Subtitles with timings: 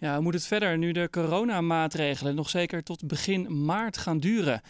[0.00, 4.62] Ja, hoe moet het verder nu de coronamaatregelen nog zeker tot begin maart gaan duren?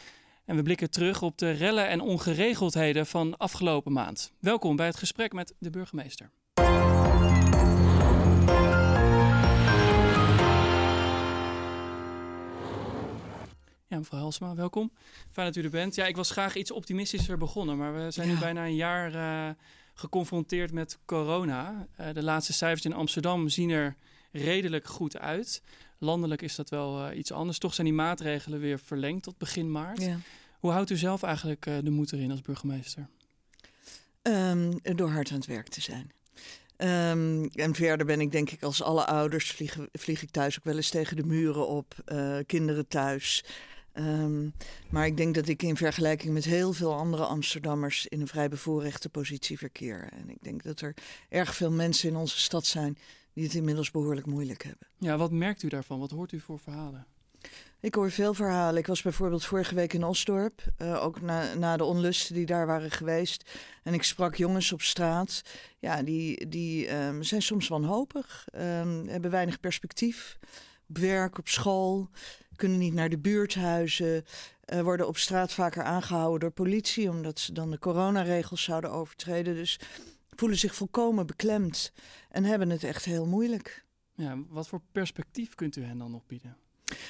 [0.45, 4.33] En we blikken terug op de rellen en ongeregeldheden van afgelopen maand.
[4.39, 6.31] Welkom bij het gesprek met de burgemeester.
[13.87, 14.93] Ja, mevrouw Halsma, welkom.
[15.31, 15.95] Fijn dat u er bent.
[15.95, 19.55] Ja, ik was graag iets optimistischer begonnen, maar we zijn nu bijna een jaar uh,
[19.95, 21.87] geconfronteerd met corona.
[22.01, 23.97] Uh, de laatste cijfers in Amsterdam zien er
[24.33, 25.63] redelijk goed uit.
[25.99, 27.59] Landelijk is dat wel uh, iets anders.
[27.59, 30.03] Toch zijn die maatregelen weer verlengd tot begin maart.
[30.03, 30.19] Ja.
[30.59, 33.09] Hoe houdt u zelf eigenlijk de moed erin als burgemeester?
[34.23, 36.13] Um, door hard aan het werk te zijn.
[36.77, 40.65] Um, en verder ben ik denk ik als alle ouders vlieg, vlieg ik thuis ook
[40.65, 41.95] wel eens tegen de muren op.
[42.07, 43.45] Uh, kinderen thuis.
[43.95, 44.53] Um,
[44.89, 48.49] maar ik denk dat ik in vergelijking met heel veel andere Amsterdammers in een vrij
[48.49, 50.09] bevoorrechte positie verkeer.
[50.13, 50.95] En ik denk dat er
[51.29, 52.99] erg veel mensen in onze stad zijn
[53.33, 54.87] die het inmiddels behoorlijk moeilijk hebben.
[54.99, 55.99] Ja, wat merkt u daarvan?
[55.99, 57.07] Wat hoort u voor verhalen?
[57.81, 58.79] Ik hoor veel verhalen.
[58.79, 62.67] Ik was bijvoorbeeld vorige week in Osdorp, uh, ook na, na de onlusten die daar
[62.67, 63.51] waren geweest.
[63.83, 65.43] En ik sprak jongens op straat.
[65.79, 70.39] Ja, die, die um, zijn soms wanhopig, um, hebben weinig perspectief.
[70.89, 72.09] Op werk, op school,
[72.57, 74.25] kunnen niet naar de buurthuizen,
[74.67, 79.55] uh, worden op straat vaker aangehouden door politie, omdat ze dan de coronaregels zouden overtreden.
[79.55, 79.79] Dus
[80.41, 81.93] voelen zich volkomen beklemd
[82.29, 83.85] en hebben het echt heel moeilijk.
[84.15, 86.57] Ja, wat voor perspectief kunt u hen dan nog bieden?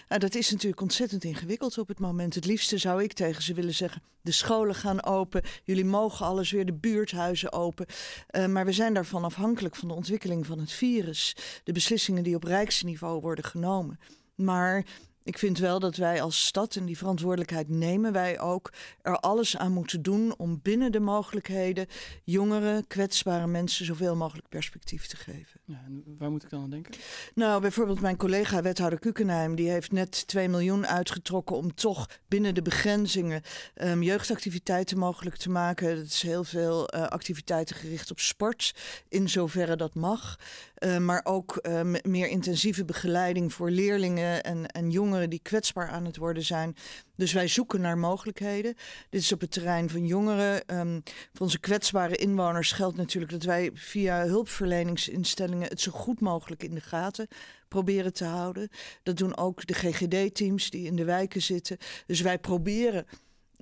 [0.08, 2.34] Nou, dat is natuurlijk ontzettend ingewikkeld op het moment.
[2.34, 6.50] Het liefste zou ik tegen ze willen zeggen: de scholen gaan open, jullie mogen alles
[6.50, 7.86] weer, de buurthuizen open.
[8.30, 12.36] Uh, maar we zijn daarvan afhankelijk van de ontwikkeling van het virus, de beslissingen die
[12.36, 13.98] op rijksniveau worden genomen.
[14.34, 14.84] Maar
[15.22, 19.56] ik vind wel dat wij als stad, en die verantwoordelijkheid nemen wij ook, er alles
[19.56, 21.86] aan moeten doen om binnen de mogelijkheden
[22.24, 25.60] jongere, kwetsbare mensen zoveel mogelijk perspectief te geven.
[25.64, 26.94] Ja, en waar moet ik dan aan denken?
[27.34, 32.54] Nou, bijvoorbeeld mijn collega wethouder Kukenheim, die heeft net 2 miljoen uitgetrokken om toch binnen
[32.54, 33.42] de begrenzingen
[33.74, 35.96] um, jeugdactiviteiten mogelijk te maken.
[35.96, 38.74] Dat is heel veel uh, activiteiten gericht op sport,
[39.08, 40.38] in zoverre dat mag.
[40.78, 46.04] Uh, maar ook uh, meer intensieve begeleiding voor leerlingen en, en jongeren die kwetsbaar aan
[46.04, 46.76] het worden zijn.
[47.16, 48.74] Dus wij zoeken naar mogelijkheden.
[49.10, 50.78] Dit is op het terrein van jongeren.
[50.78, 56.62] Um, voor onze kwetsbare inwoners geldt natuurlijk dat wij via hulpverleningsinstellingen het zo goed mogelijk
[56.62, 57.28] in de gaten
[57.68, 58.68] proberen te houden.
[59.02, 61.76] Dat doen ook de GGD-teams die in de wijken zitten.
[62.06, 63.06] Dus wij proberen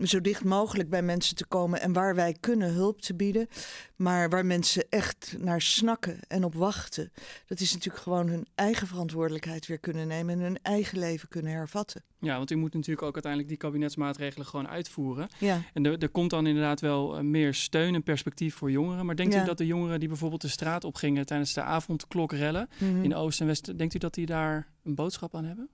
[0.03, 3.49] zo dicht mogelijk bij mensen te komen en waar wij kunnen hulp te bieden.
[3.97, 7.13] Maar waar mensen echt naar snakken en op wachten.
[7.47, 11.53] Dat is natuurlijk gewoon hun eigen verantwoordelijkheid weer kunnen nemen en hun eigen leven kunnen
[11.53, 12.03] hervatten.
[12.21, 15.29] Ja, want u moet natuurlijk ook uiteindelijk die kabinetsmaatregelen gewoon uitvoeren.
[15.39, 15.63] Ja.
[15.73, 19.07] En er, er komt dan inderdaad wel eh, meer steun en perspectief voor jongeren.
[19.07, 19.43] Maar denkt ja.
[19.43, 23.03] u dat de jongeren die bijvoorbeeld de straat opgingen tijdens de avondklokrellen mm -hmm.
[23.03, 25.69] in Oost en West, denkt u dat die daar een boodschap aan hebben?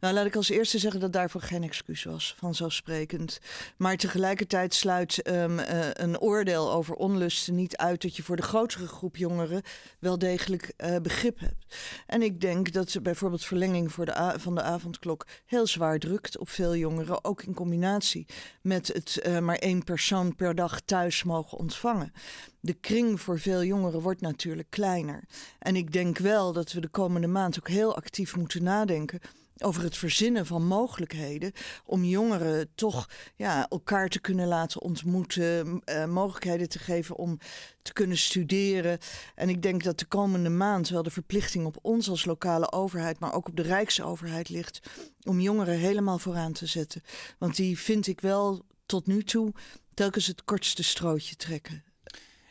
[0.00, 3.40] Nou, laat ik als eerste zeggen dat daarvoor geen excuus was, vanzelfsprekend.
[3.76, 8.42] Maar tegelijkertijd sluit um, uh, een oordeel over onlusten niet uit dat je voor de
[8.42, 9.62] grotere groep jongeren
[9.98, 11.76] wel degelijk uh, begrip hebt.
[12.06, 16.48] En ik denk dat bijvoorbeeld verlenging voor de van de avondklok heel zwaar drukt op
[16.48, 18.26] veel jongeren, ook in combinatie
[18.62, 22.12] met het uh, maar één persoon per dag thuis mogen ontvangen.
[22.60, 25.24] De kring voor veel jongeren wordt natuurlijk kleiner.
[25.58, 29.20] En ik denk wel dat we de komende maand ook heel actief moeten nadenken
[29.62, 31.52] over het verzinnen van mogelijkheden
[31.84, 37.38] om jongeren toch ja, elkaar te kunnen laten ontmoeten, uh, mogelijkheden te geven om
[37.82, 38.98] te kunnen studeren.
[39.34, 43.18] En ik denk dat de komende maand wel de verplichting op ons als lokale overheid,
[43.18, 44.80] maar ook op de Rijksoverheid ligt
[45.22, 47.02] om jongeren helemaal vooraan te zetten.
[47.38, 49.52] Want die vind ik wel tot nu toe
[49.94, 51.89] telkens het kortste strootje trekken.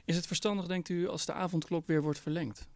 [0.10, 2.68] Is het verstandig, denkt u, als de avondklok weer wordt verlengd?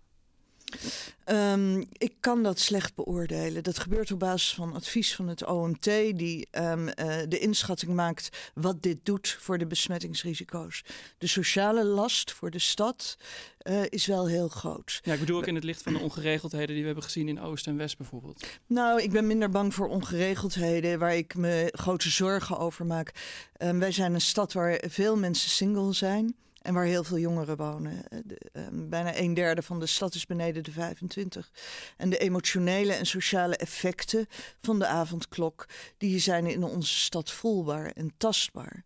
[1.26, 3.64] Um, ik kan dat slecht beoordelen.
[3.64, 5.84] Dat gebeurt op basis van advies van het OMT,
[6.16, 6.94] die um, uh,
[7.28, 10.84] de inschatting maakt wat dit doet voor de besmettingsrisico's.
[11.18, 13.18] De sociale last voor de stad
[13.64, 15.00] uh, is wel heel groot.
[15.04, 17.42] Ja, ik bedoel ook in het licht van de ongeregeldheden die we hebben gezien in
[17.42, 18.46] Oost en West bijvoorbeeld.
[18.68, 23.12] Nou, ik ben minder bang voor ongeregeldheden waar ik me grote zorgen over maak.
[23.58, 26.36] Um, wij zijn een stad waar veel mensen single zijn.
[26.64, 28.04] En waar heel veel jongeren wonen.
[28.26, 31.52] De, um, bijna een derde van de stad is beneden de 25.
[31.98, 34.28] En de emotionele en sociale effecten
[34.62, 35.66] van de avondklok,
[35.98, 38.84] die zijn in onze stad voelbaar en tastbaar.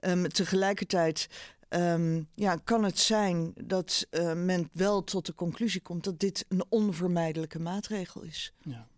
[0.00, 1.28] Um, tegelijkertijd
[1.70, 6.44] Um, ja, kan het zijn dat uh, men wel tot de conclusie komt dat dit
[6.48, 8.52] een onvermijdelijke maatregel is.
[8.58, 8.88] Ja.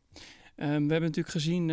[0.61, 1.73] We hebben natuurlijk gezien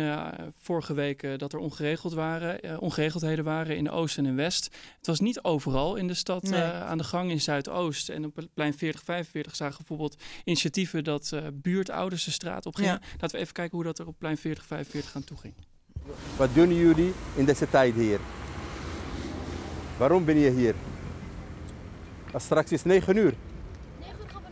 [0.60, 4.64] vorige week dat er ongeregeld waren, ongeregeldheden waren in Oost en in West.
[4.96, 8.08] Het was niet overal in de stad aan de gang in Zuidoost.
[8.08, 13.00] En op plein 4045 zagen we bijvoorbeeld initiatieven dat buurtouders de straat op gingen.
[13.18, 15.54] Laten we even kijken hoe dat er op plein 4045 aan toe ging.
[16.36, 18.18] Wat doen jullie in deze tijd hier?
[19.96, 20.74] Waarom ben je hier?
[22.32, 23.34] Als straks is 9 uur.
[24.00, 24.48] 9 uur gaan we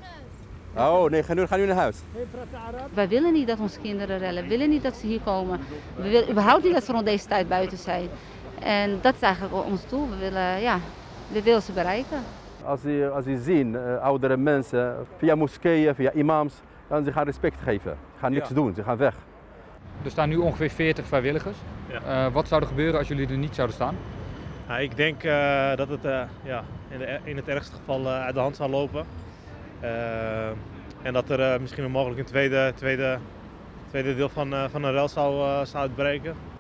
[0.77, 1.97] Oh, 9 uur gaan jullie naar huis.
[2.95, 4.43] Wij willen niet dat onze kinderen rellen.
[4.43, 5.61] We willen niet dat ze hier komen.
[5.97, 8.09] We willen überhaupt niet dat ze rond deze tijd buiten zijn.
[8.61, 10.09] En dat is eigenlijk ons doel.
[10.09, 10.79] We willen, ja,
[11.29, 12.19] we willen ze bereiken.
[12.65, 16.55] Als je, als je ziet, uh, oudere mensen via moskeeën, via imams,
[16.89, 17.99] dan ze gaan respect geven.
[18.15, 19.15] Ze gaan niks doen, ze gaan weg.
[20.05, 21.57] Er staan nu ongeveer 40 vrijwilligers.
[21.89, 22.27] Ja.
[22.27, 23.97] Uh, wat zou er gebeuren als jullie er niet zouden staan?
[24.69, 28.35] Nou, ik denk uh, dat het uh, ja, in, de, in, het ergste geval uit
[28.35, 29.07] de hand zou lopen.
[31.03, 33.19] En dat er misschien mogelijk een tweede, tweede,
[33.89, 36.56] tweede deel van, van een rel zou, zou uitbreken.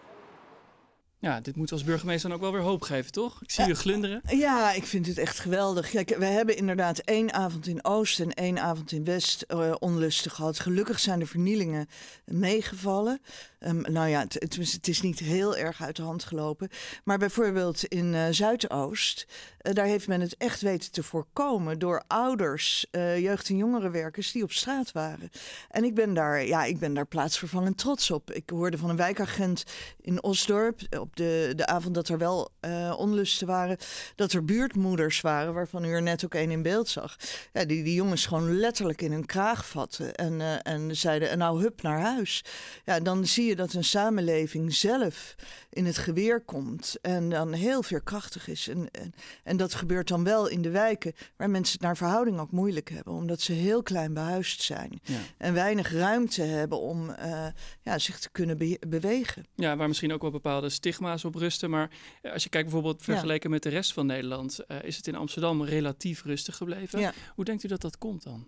[1.19, 3.43] Ja, dit moet als burgemeester dan ook wel weer hoop geven, toch?
[3.43, 4.23] Ik zie je glunderen.
[4.29, 5.91] Ja, ik vind het echt geweldig.
[5.91, 10.31] Kijk, we hebben inderdaad één avond in Oost en één avond in West uh, onlusten
[10.31, 10.59] gehad.
[10.59, 11.89] Gelukkig zijn de vernielingen
[12.25, 13.21] meegevallen.
[13.61, 16.69] Um, nou ja, het, het, is niet heel erg uit de hand gelopen.
[17.05, 19.27] Maar bijvoorbeeld in uh, Zuidoost,
[19.63, 24.43] uh, daar heeft men het echt weten te voorkomen door ouders, jeugd- en jongerenwerkers die
[24.43, 25.31] op straat waren.
[25.69, 28.31] En ik ben daar, ja, ik ben daar plaatsvervangend trots op.
[28.31, 29.65] Ik hoorde van een wijkagent
[30.01, 32.51] in Osdorp op de, de avond dat er wel
[32.97, 33.77] onlusten waren,
[34.15, 37.17] dat er buurtmoeders waren, waarvan u er net ook één in beeld zag.
[37.53, 41.83] Ja, die die jongens gewoon letterlijk in hun kraag vatten en, en zeiden, nou hup
[41.83, 42.45] naar huis.
[42.85, 45.35] Ja, dan zie je dat een samenleving zelf
[45.71, 48.69] in het geweer komt en dan heel veerkrachtig is.
[48.69, 49.15] En, en,
[49.45, 52.91] en, dat gebeurt dan wel in de wijken waar mensen het naar verhouding ook moeilijk
[52.91, 55.01] hebben, omdat ze heel klein behuisd zijn
[55.39, 57.47] en weinig ruimte hebben om uh,
[57.83, 59.45] ja, zich te kunnen bewegen.
[59.55, 61.71] Ja, waar misschien ook wel bepaalde stigma's op rusten.
[61.71, 61.91] Maar
[62.33, 65.63] als je kijkt bijvoorbeeld vergeleken met de rest van Nederland, uh, is het in Amsterdam
[65.65, 67.13] relatief rustig gebleven.
[67.35, 68.47] Hoe denkt u dat dat komt dan?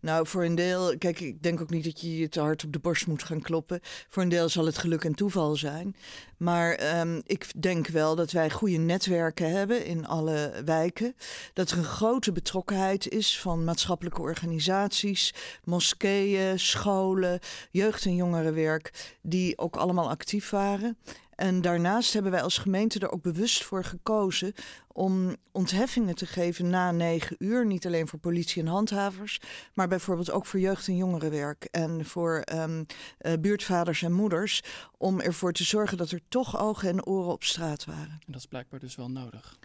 [0.00, 2.72] Nou, voor een deel, kijk, ik denk ook niet dat je je te hard op
[2.72, 3.80] de borst moet gaan kloppen.
[4.08, 5.96] Voor een deel zal het geluk en toeval zijn.
[6.36, 11.14] Maar um, ik denk wel dat wij goede netwerken hebben in alle wijken.
[11.52, 15.34] Dat er een grote betrokkenheid is van maatschappelijke organisaties,
[15.64, 17.38] moskeeën, scholen,
[17.70, 20.98] jeugd- en jongerenwerk, die ook allemaal actief waren.
[21.38, 24.52] En daarnaast hebben wij als gemeente er ook bewust voor gekozen
[24.92, 27.66] om ontheffingen te geven na negen uur.
[27.66, 29.40] Niet alleen voor politie en handhavers,
[29.74, 32.86] maar bijvoorbeeld ook voor jeugd- en jongerenwerk en voor um,
[33.20, 34.62] uh, buurtvaders en moeders.
[34.96, 38.10] Om ervoor te zorgen dat er toch ogen en oren op straat waren.
[38.10, 39.58] En dat is blijkbaar dus wel nodig.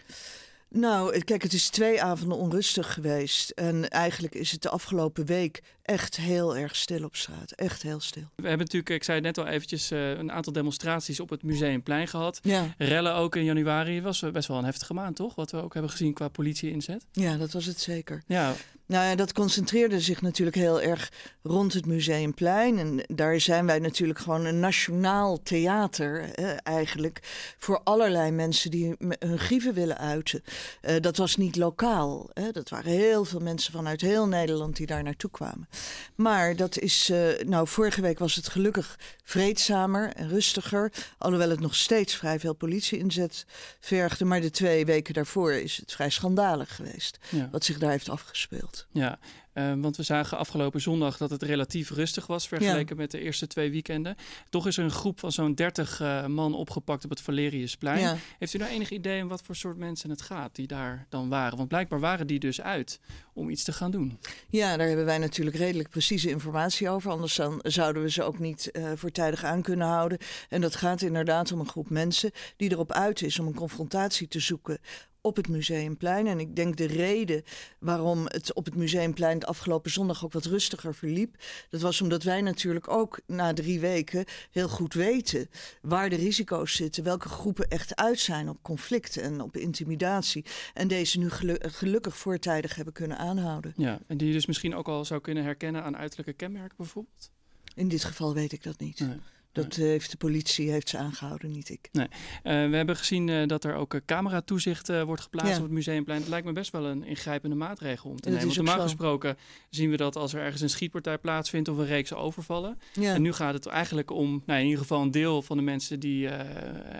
[0.76, 3.50] Nou, kijk, het is twee avonden onrustig geweest.
[3.50, 7.52] En eigenlijk is het de afgelopen week echt heel erg stil op straat.
[7.52, 8.22] Echt heel stil.
[8.22, 11.42] We hebben natuurlijk, ik zei het net al eventjes, uh, een aantal demonstraties op het
[11.42, 12.40] Museumplein gehad.
[12.42, 12.74] Ja.
[12.78, 14.02] Rellen ook in januari.
[14.02, 15.34] was best wel een heftige maand, toch?
[15.34, 17.06] Wat we ook hebben gezien qua politie-inzet.
[17.12, 18.22] Ja, dat was het zeker.
[18.26, 18.54] Ja.
[18.86, 22.78] Nou ja, dat concentreerde zich natuurlijk heel erg rond het Museumplein.
[22.78, 27.20] En daar zijn wij natuurlijk gewoon een nationaal theater, eigenlijk.
[27.58, 30.42] Voor allerlei mensen die hun grieven willen uiten.
[30.82, 32.30] Uh, dat was niet lokaal.
[32.52, 35.68] Dat waren heel veel mensen vanuit heel Nederland die daar naartoe kwamen.
[36.14, 40.92] Maar dat is, uh, nou, vorige week was het gelukkig vreedzamer en rustiger.
[41.18, 43.46] Alhoewel het nog steeds vrij veel politie-inzet
[43.80, 44.24] vergde.
[44.24, 47.18] Maar de twee weken daarvoor is het vrij schandalig geweest.
[47.28, 47.48] Ja.
[47.52, 48.73] Wat zich daar heeft afgespeeld.
[48.92, 49.18] Ja,
[49.54, 53.46] uh, want we zagen afgelopen zondag dat het relatief rustig was vergeleken met de eerste
[53.46, 54.16] twee weekenden.
[54.48, 58.00] Toch is er een groep van zo'n 30 uh, man opgepakt op het Valeriusplein.
[58.00, 58.16] Ja.
[58.38, 61.28] Heeft u nou enig idee om wat voor soort mensen het gaat die daar dan
[61.28, 61.56] waren?
[61.56, 63.00] Want blijkbaar waren die dus uit
[63.34, 64.18] om iets te gaan doen.
[64.48, 67.10] Ja, daar hebben wij natuurlijk redelijk precieze informatie over.
[67.10, 70.18] Anders dan zouden we ze ook niet uh, voortijdig aan kunnen houden.
[70.48, 74.28] En dat gaat inderdaad om een groep mensen die erop uit is om een confrontatie
[74.28, 74.78] te zoeken
[75.24, 76.26] op het Museumplein.
[76.26, 77.42] En ik denk de reden
[77.78, 81.36] waarom het op het Museumplein de afgelopen zondag ook wat rustiger verliep.
[81.70, 85.48] Dat was omdat wij natuurlijk ook na drie weken heel goed weten
[85.82, 87.04] waar de risico's zitten.
[87.04, 90.44] Welke groepen echt uit zijn op conflicten en op intimidatie.
[90.74, 93.72] En deze nu gelukkig voortijdig hebben kunnen aanhouden.
[93.76, 97.30] Ja, en die je dus misschien ook al zou kunnen herkennen aan uiterlijke kenmerken bijvoorbeeld?
[97.74, 99.00] In dit geval weet ik dat niet.
[99.00, 99.18] Nee.
[99.54, 101.88] Dat heeft de politie heeft ze aangehouden, niet ik.
[101.92, 102.06] Nee.
[102.06, 105.56] Uh, we hebben gezien uh, dat er ook cameratoezicht uh, wordt geplaatst ja.
[105.56, 106.20] op het museumplein.
[106.20, 108.54] Het lijkt me best wel een ingrijpende maatregel om te nemen.
[108.54, 109.36] Normaal gesproken
[109.70, 112.78] zien we dat als er ergens een schietpartij plaatsvindt of een reeks overvallen.
[112.92, 113.14] Ja.
[113.14, 116.00] En nu gaat het eigenlijk om, nou, in ieder geval een deel van de mensen
[116.00, 116.28] die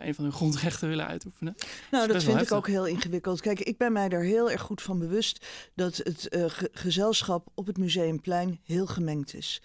[0.00, 1.54] een van hun grondrechten willen uitoefenen.
[1.90, 3.40] Nou, dat, dat vind ik ook heel ingewikkeld.
[3.40, 7.66] Kijk, ik ben mij daar heel erg goed van bewust dat het ge gezelschap op
[7.66, 9.60] het museumplein heel gemengd is.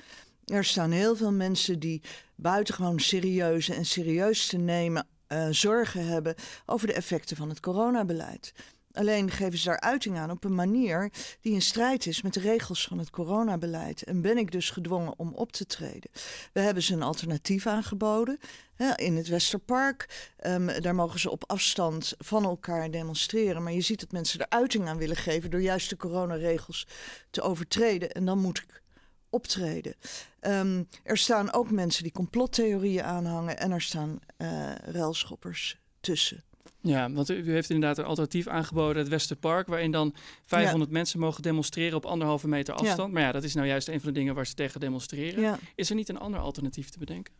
[0.49, 2.01] Er staan heel veel mensen die
[2.35, 8.53] buitengewoon serieuze en serieus te nemen uh, zorgen hebben over de effecten van het coronabeleid.
[8.91, 12.39] Alleen geven ze daar uiting aan op een manier die in strijd is met de
[12.39, 14.03] regels van het coronabeleid.
[14.03, 16.09] En ben ik dus gedwongen om op te treden.
[16.53, 18.39] We hebben ze een alternatief aangeboden
[18.75, 20.31] hè, in het Westerpark.
[20.45, 23.63] Um, daar mogen ze op afstand van elkaar demonstreren.
[23.63, 26.87] Maar je ziet dat mensen er uiting aan willen geven door juist de coronaregels
[27.29, 28.11] te overtreden.
[28.11, 28.81] En dan moet ik
[29.29, 29.95] optreden.
[30.41, 36.43] Um, er staan ook mensen die complottheorieën aanhangen en er staan uh, ruilschoppers tussen.
[36.81, 41.41] Ja, want u heeft inderdaad een alternatief aangeboden, het Westerpark, waarin dan 500 mensen mogen
[41.41, 43.13] demonstreren op anderhalve meter afstand.
[43.13, 45.59] Maar ja, dat is nou juist een van de dingen waar ze tegen demonstreren.
[45.75, 47.33] Is er niet een ander alternatief te bedenken?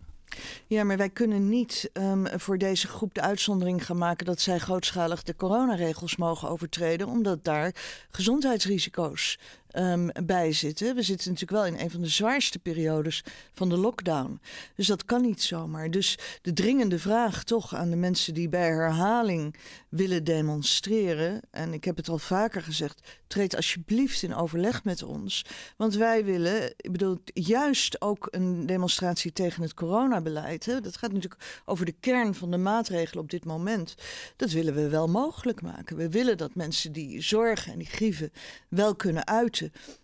[0.68, 4.58] Ja, maar wij kunnen niet um, voor deze groep de uitzondering gaan maken dat zij
[4.58, 7.76] grootschalig de coronaregels mogen overtreden, omdat daar
[8.10, 9.40] gezondheidsrisico's
[9.78, 10.96] um, bij zitten.
[10.96, 13.24] We zitten natuurlijk wel in een van de zwaarste periodes
[13.54, 14.40] van de lockdown.
[14.76, 15.92] Dus dat kan niet zomaar.
[15.92, 19.56] Dus de dringende vraag toch aan de mensen die bij herhaling
[19.90, 21.42] willen demonstreren.
[21.52, 25.46] En ik heb het al vaker gezegd: treed alsjeblieft in overleg met ons.
[25.78, 30.66] Want wij willen, ik bedoel, juist ook een demonstratie tegen het coronabeleid.
[30.66, 30.82] Hè?
[30.82, 33.96] Dat gaat natuurlijk over de kern van de maatregelen op dit moment.
[34.36, 35.98] Dat willen we wel mogelijk maken.
[35.98, 38.32] We willen dat mensen die zorgen en die grieven
[38.70, 39.59] wel kunnen uiten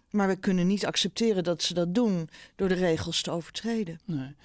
[0.09, 4.00] maar we kunnen niet accepteren dat ze dat doen door de regels te overtreden.
[4.05, 4.35] Nee.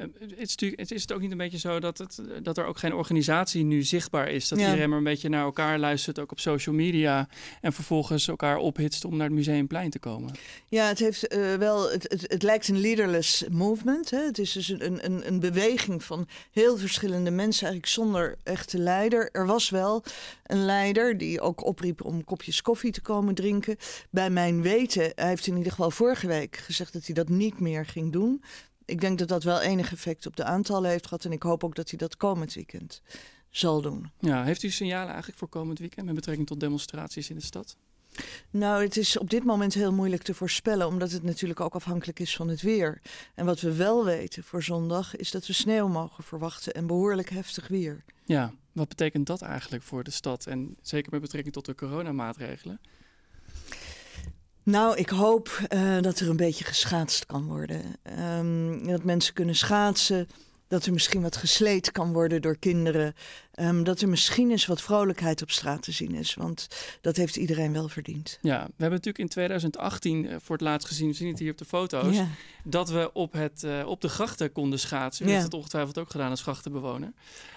[0.00, 2.64] Eh, het is, het is het ook niet een beetje zo dat, het, dat er
[2.64, 4.48] ook geen organisatie nu zichtbaar is.
[4.48, 7.28] Dat iedereen maar een beetje naar elkaar luistert, ook op social media.
[7.60, 10.32] En vervolgens elkaar ophitst om naar het Museumplein te komen.
[10.68, 14.10] Ja, het, heeft, uh, wel, het, het, het, lijkt een leaderless movement.
[14.10, 14.18] Hè?
[14.18, 19.28] Het is dus een, een, een beweging van heel verschillende mensen, eigenlijk zonder echte leider.
[19.32, 20.04] Er was wel
[20.42, 23.76] een leider die ook opriep om kopjes koffie te komen drinken.
[24.10, 27.60] Bij mijn weten, hij heeft in ieder geval vorige week gezegd dat hij dat niet
[27.60, 28.42] meer ging doen
[28.90, 31.24] ik denk dat dat wel enig effect op de aantallen heeft gehad.
[31.24, 33.02] En ik hoop ook dat hij dat komend weekend
[33.50, 34.10] zal doen.
[34.18, 37.76] Ja, heeft u signalen eigenlijk voor komend weekend met betrekking tot demonstraties in de stad?
[38.50, 42.18] Nou, het is op dit moment heel moeilijk te voorspellen, omdat het natuurlijk ook afhankelijk
[42.18, 43.00] is van het weer.
[43.34, 47.30] En wat we wel weten voor zondag is dat we sneeuw mogen verwachten en behoorlijk
[47.30, 48.04] heftig weer.
[48.24, 52.80] Ja, wat betekent dat eigenlijk voor de stad en zeker met betrekking tot de coronamaatregelen?
[54.70, 57.82] Nou, ik hoop uh, dat er een beetje geschaatst kan worden.
[58.38, 60.28] Um, dat mensen kunnen schaatsen.
[60.70, 63.14] Dat er misschien wat gesleed kan worden door kinderen.
[63.54, 66.34] Um, dat er misschien eens wat vrolijkheid op straat te zien is.
[66.34, 66.68] Want
[67.00, 68.38] dat heeft iedereen wel verdiend.
[68.42, 71.50] Ja, we hebben natuurlijk in 2018 uh, voor het laatst gezien, we zien het hier
[71.50, 72.26] op de foto's, ja.
[72.64, 75.24] dat we op, het, uh, op de grachten konden schaatsen.
[75.24, 75.32] U ja.
[75.34, 77.12] heeft het ongetwijfeld ook gedaan als grachtenbewoner.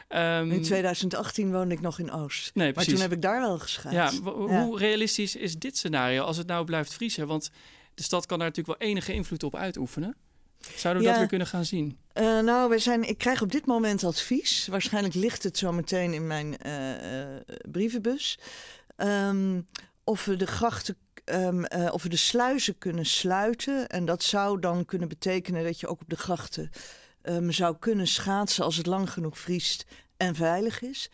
[0.10, 2.52] Um, in 2018 woonde ik nog in Oost.
[2.54, 4.22] Nee, maar toen heb ik daar wel geschaatst.
[4.24, 7.28] Ja, hoe realistisch is dit scenario als het nou blijft vriezen?
[7.28, 7.50] Want
[7.94, 10.16] de stad kan daar natuurlijk wel enige invloed op uitoefenen.
[10.76, 11.14] Zouden we ja.
[11.14, 11.98] dat weer kunnen gaan zien?
[12.14, 14.68] Uh, nou, we zijn, ik krijg op dit moment advies.
[14.68, 17.26] Waarschijnlijk ligt het zo meteen in mijn uh, uh,
[17.72, 18.40] brievenbus.
[18.98, 19.68] Um,
[20.04, 23.88] of we de grachten um, uh, of we de sluizen kunnen sluiten.
[23.88, 26.70] En dat zou dan kunnen betekenen dat je ook op de grachten
[27.24, 29.86] um, zou kunnen schaatsen als het lang genoeg vriest
[30.18, 31.10] en veilig is.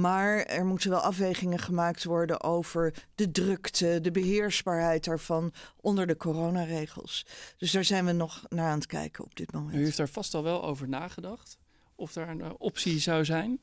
[0.00, 6.16] Maar er moeten wel afwegingen gemaakt worden over de drukte, de beheersbaarheid daarvan onder de
[6.16, 7.26] coronaregels.
[7.56, 9.74] Dus daar zijn we nog naar aan het kijken op dit moment.
[9.74, 11.58] U heeft daar vast al wel over nagedacht?
[11.94, 13.58] Of daar een uh, optie zou zijn?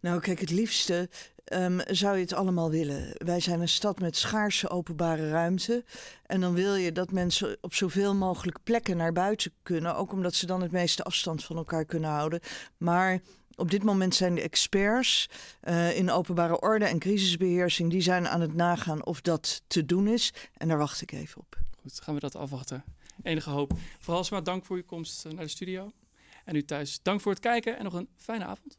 [0.00, 1.08] Nou, kijk, het liefste
[1.52, 3.12] um, zou je het allemaal willen.
[3.14, 5.84] Wij zijn een stad met schaarse openbare ruimte.
[6.26, 9.96] En dan wil je dat mensen op zoveel mogelijk plekken naar buiten kunnen.
[9.96, 12.40] Ook omdat ze dan het meeste afstand van elkaar kunnen houden.
[12.76, 13.20] Maar
[13.56, 15.28] op dit moment zijn de experts
[15.64, 17.90] uh, in openbare orde en crisisbeheersing...
[17.90, 20.32] die zijn aan het nagaan of dat te doen is.
[20.56, 21.58] En daar wacht ik even op.
[21.80, 22.84] Goed, gaan we dat afwachten.
[23.22, 23.72] Enige hoop.
[23.98, 25.92] Vooral dank voor uw komst naar de studio.
[26.44, 28.78] En u thuis, dank voor het kijken en nog een fijne avond.